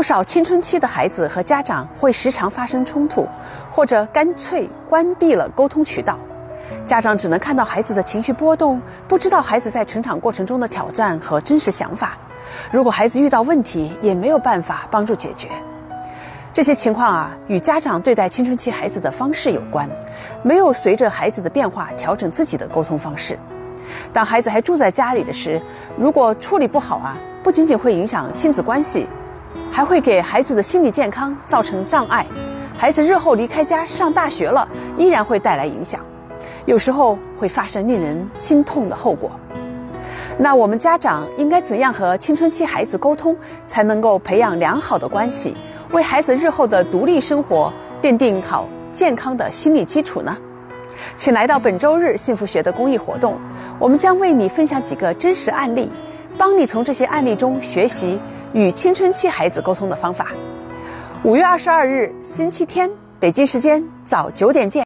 [0.00, 3.28] 不少青春期的孩子和家长会时常发生冲突，
[3.70, 6.18] 或者干脆关闭了沟通渠道。
[6.86, 12.16] 家长只能看到孩子的情绪波动，不知道孩子在成长过程中的挑战和真实想法。
[12.72, 15.50] 如果孩子遇到问题，也没有办法帮助解决。
[16.50, 19.86] 这些情况啊，与家长对待青春期孩子的方式有关，
[20.42, 23.38] 没有随着孩子的变化调整自己的沟通方式。
[24.14, 25.60] 当孩子还住在家里的时，
[25.98, 29.06] 如果处理不好啊，不仅仅会影响亲子关系，
[29.70, 32.26] 还会给孩子的心理健康造成障碍。
[32.76, 36.00] 孩子日后离开家上大学了，依然会带来影响。
[36.66, 39.30] 有时候会发生令人心痛的后果。
[40.38, 45.54] 那我们家长应该怎样和青春期孩子沟通，才能够培养良好的关系，
[45.92, 50.36] 为孩子日后的独立生活奠定好健康的心理基础呢？
[51.16, 53.38] 请来到本周日幸福学的公益活动，
[53.78, 55.90] 我们将为你分享几个真实案例，
[56.38, 58.18] 帮你从这些案例中学习
[58.52, 60.28] 与青春期孩子沟通的方法。
[61.24, 64.78] 五月二十二日星期天，北京时间早九点见。